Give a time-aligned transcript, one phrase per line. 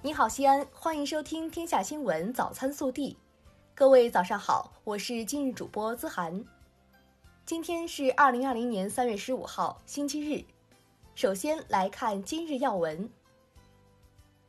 [0.00, 3.14] 你好，西安，欢迎收听《天下新闻早餐速递》。
[3.74, 6.44] 各位早上好，我是今日主播资涵。
[7.44, 10.44] 今天是二零二零年三月十五号，星期日。
[11.16, 13.10] 首先来看今日要闻。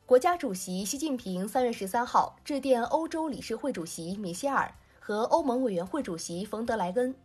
[0.05, 7.16] 国家主席习近平三月十三号致电欧洲理事会主席米歇尔和欧盟委员会主席冯德莱恩，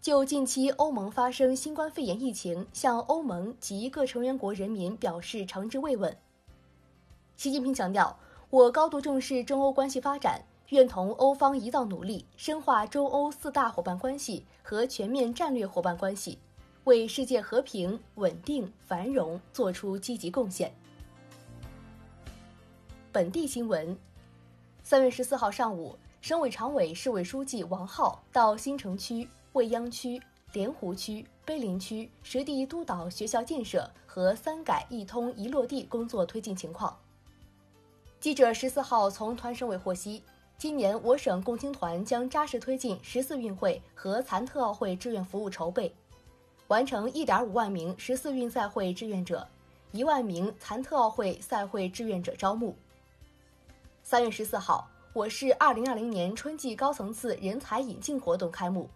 [0.00, 6.16] 就近期欧盟发生新冠肺炎疫情，向欧盟及各成员国人民表示诚挚慰问。
[7.36, 8.16] 习近平强调，
[8.48, 16.38] 我高度重视中欧关系发展，愿同欧方一道努力，深化中欧四大伙伴关系和全面战略伙伴关系，
[16.84, 20.72] 为世界和平、稳定、繁荣作出积极贡献。
[23.12, 23.98] 本地新闻：
[24.82, 36.96] 三月十四号上午，省委常委、市委书记王浩到新城区、未央区、莲湖区、碑林区实地督导学校建设和三改一通一落地工作推进情况。
[38.24, 40.22] 记者十四号从团省委获悉，
[40.56, 45.94] 今年我省共青团将扎实推进十四运会和残特奥会志愿服务筹备，
[46.68, 49.46] 完成一点五万名十四运赛会志愿者、
[49.92, 52.74] 一万名残特奥会赛会志愿者招募。
[54.02, 58.88] 三月十四号，我市二零二零年春季高层次人才引进活动开幕，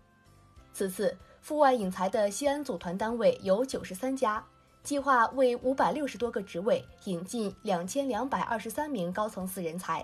[0.73, 4.42] 此次赴外引才的西安组团单位有九十三家。
[4.89, 10.03] 计划为五百六十多个职位引进两千两百二十三名高层次人才，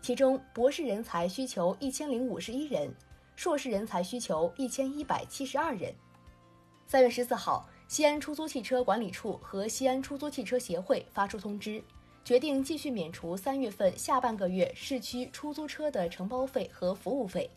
[0.00, 2.90] 其中博士人才需求一千零五十一人，
[3.36, 5.94] 硕士人才需求一千一百七十二人。
[6.86, 11.84] 三月十四号，西安出租汽车管理处和西安出租汽车协会发出通知，
[12.24, 17.50] 决定继续免除三月份下半个月市区出租车的承包费和服务费。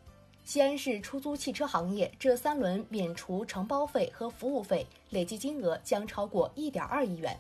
[0.50, 7.38] 西安市出租汽车行业这三轮免除承包费和服务费累计金额将超过一点二亿元。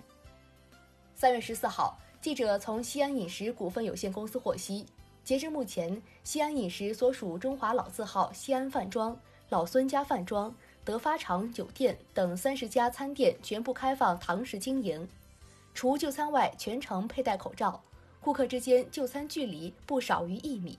[1.16, 4.86] 三月十四号，记者从西安饮食股份有限公司获悉，
[5.24, 9.20] 截至目前，西安饮食所属中华老字号西安饭庄、
[9.50, 15.10] 老孙家饭庄、德发长酒店等三十家餐店全部开放堂食经营，
[15.73, 17.82] 除就餐外全程佩戴口罩，
[18.22, 20.78] 顾客之间就餐距离不少于一米。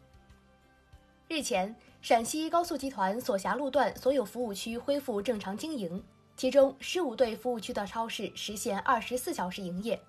[1.26, 1.74] 日前。
[2.02, 6.02] 陕西高速集团所辖路段所有服务区恢复正常经营，
[6.34, 10.00] 其中十五对服务区的超市实现二十四小时营业。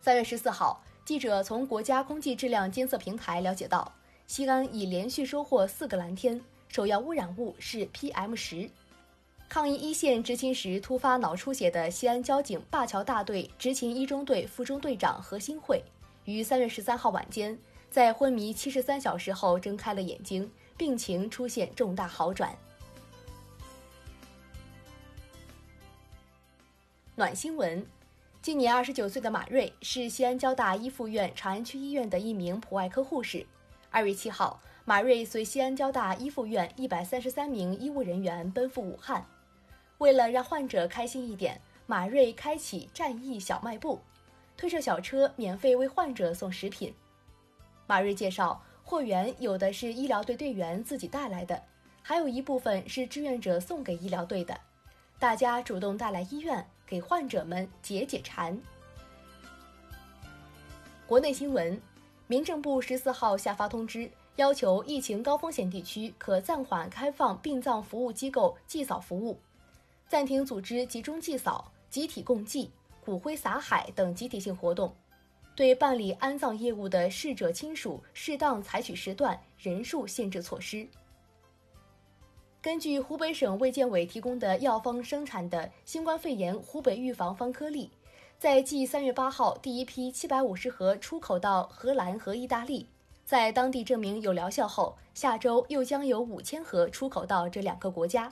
[0.00, 3.92] 三月十四号，记者从国家空气质量监测平台了解到，
[4.26, 8.70] 西安已连续收获四个蓝天，首要污染物是 PM 十。
[9.50, 15.84] 抗疫一线执勤时突发脑出血的西安交警灞桥大队执勤一中队副中队长何新慧，
[16.24, 17.56] 于三月十三号晚间。
[17.90, 22.54] 在昏迷七十三小时后睁开了眼睛，病情出现重大好转。
[27.14, 27.86] 暖新闻：
[28.42, 33.46] 今年二十九岁的马瑞是西安交大一附院长安区医院的一名普外科护士。
[33.90, 39.24] 二月七号，马瑞随西安交大一附院一百三十三名医务人员奔赴武汉。
[39.96, 43.98] 为了让患者开心一点，马瑞开启战役小卖部，
[44.54, 46.94] 推着小车免费为患者送食品。
[47.86, 51.62] 马瑞介绍，货源有的是医疗队队员自己带来的，
[52.02, 54.58] 还有一部分是志愿者送给医疗队的，
[55.20, 58.58] 大家主动带来医院给患者们解解馋。
[61.06, 61.80] 国内新闻，
[62.26, 69.38] 民政部十四号下发通知，要求疫情高风险地区可暂缓开放殡葬服务机构祭扫服务，
[70.08, 72.68] 暂停组织集中祭扫、集体共祭、
[73.04, 74.92] 骨灰撒海等集体性活动。
[75.56, 80.86] 对办理安葬业务的逝者亲属，适当采取时段、人数限制措施。
[82.60, 87.90] 根据湖北省卫健委提供的药方生产的新冠肺炎湖北预防方颗粒，
[88.38, 92.86] 在继三月八号第一批七百五十盒出口到荷兰和意大利，
[93.24, 98.30] 在当地证明有疗效后，下周又将有五千盒出口到这两个国家。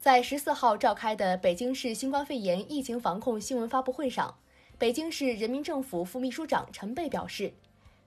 [0.00, 4.34] 在十四号召开的北京市新冠肺炎疫情防控新闻发布会上。
[4.78, 7.52] 北京市人民政府副秘书长陈贝表示，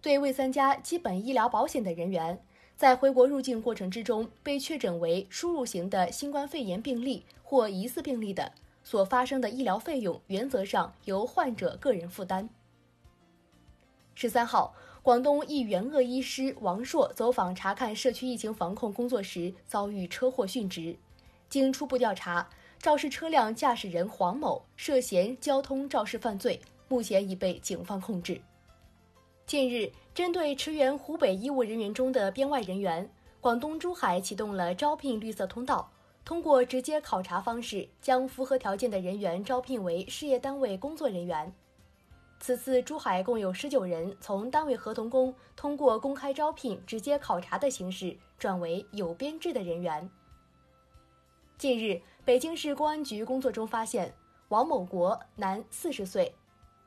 [0.02, 2.42] 对未参加基本医疗保险的人员，
[2.78, 8.54] 在回国入境过程之中被确诊为输入型的新冠肺炎病例或疑似病例的，
[8.86, 12.48] 所发生的医疗费用原则上由患者个人负担。
[14.16, 20.96] 十三号，广东一援鄂医师王硕走访查看社区疫情防控工作时遭遇车祸殉职，
[21.50, 22.48] 经初步调查。
[22.82, 28.42] 肇事车辆驾驶人黄某涉嫌交通肇事犯罪，目前已被警方控制。
[29.46, 33.08] 近日，针对驰援湖北医务人员中的编外人员，
[33.40, 35.92] 广东珠海启动了招聘绿色通道，
[36.26, 41.54] 通过直接考察方式，将符合条件的人员招聘为事业单位工作人员。
[42.40, 50.10] 此次珠海共有十九人从单位合同工通过公开招聘直接考察的形式转为有编制的人员。
[51.62, 54.12] 近日，北京市公安局工作中发现，
[54.50, 56.26] 王某国，男，四十岁；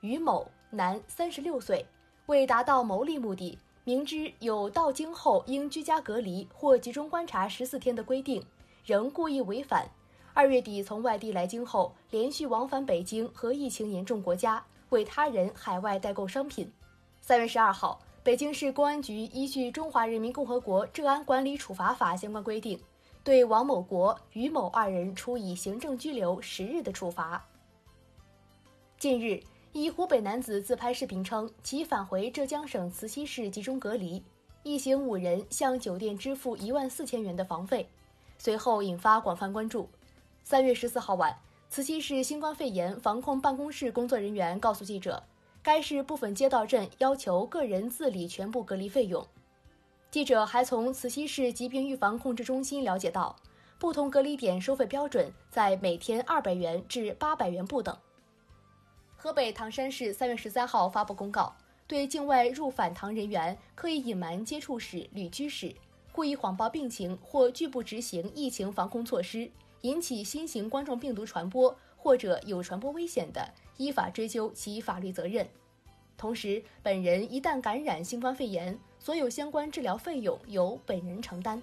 [0.00, 1.86] 于某，男，三十六岁，
[2.26, 8.44] 为达到牟利目的，明知有到京后应居家隔离或集中观察十四天的规定，
[8.84, 9.88] 仍故意违反。
[10.32, 14.64] 二月底从外地来京后，连续往返北京和疫情严重国家。
[14.88, 16.72] 为他人海外代购商品。
[17.20, 22.80] 三月十二号，北京市公安局依据《中华人民共和国治安管理处罚法》相关规定，
[23.24, 27.42] 对王某国、于某二人处以行政拘留十日的处罚。
[28.98, 29.42] 近日，
[29.72, 34.22] 一湖北男子自拍视频称其返回浙江省慈溪市集中隔离，
[34.62, 37.88] 一行五人向酒店支付一万四千元的房费，
[38.36, 39.88] 随后引发广泛关注。
[40.42, 41.34] 三月十四号晚。
[41.70, 45.24] 慈溪市新冠肺炎防控办公室工作人员告诉记者，
[45.62, 49.26] 该市部分街道镇要求个人自理全部隔离费用。
[50.14, 53.34] 记者还从慈溪市疾病预防控制中心了解到，
[53.80, 57.98] 不同隔离点收费标准在每天二百元至八百元不等。
[59.16, 61.52] 河北唐山市三月十三号发布公告，
[61.88, 65.74] 对境外入返唐人员刻意隐瞒接触史、旅居史，
[66.12, 69.50] 故意谎报病情或拒不执行疫情防控措施。
[69.80, 75.48] 引起新型冠状病毒传播或者有传播危险的，依法追究其法律责任。
[76.16, 81.60] 同时，本人一旦感染新冠肺炎，所有相关治疗费用由本人承担。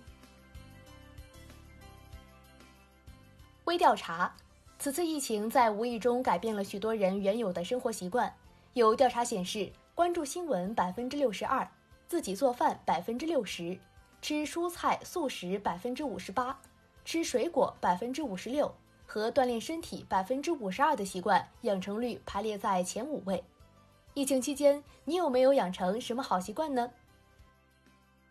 [3.64, 4.32] 微调查：
[4.78, 8.32] 此次疫情在无意中改变了许多人原有的生活习惯。
[8.74, 11.68] 有调查显示，关注新闻百分之六十二，
[12.08, 13.76] 自己做饭百分之六十，
[14.22, 16.56] 吃蔬菜素食百分之五十八。
[17.04, 18.72] 吃水果百分之五十六
[19.08, 23.44] 和锻炼身体百分之五十二的习惯养成率排列在前五位。
[24.14, 26.92] 疫情期间，你有没有养成什么好习惯呢？